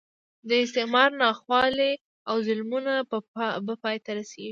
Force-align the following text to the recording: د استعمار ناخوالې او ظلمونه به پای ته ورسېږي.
د 0.49 0.51
استعمار 0.65 1.09
ناخوالې 1.21 1.91
او 2.29 2.35
ظلمونه 2.47 2.93
به 3.65 3.73
پای 3.83 3.97
ته 4.05 4.11
ورسېږي. 4.13 4.49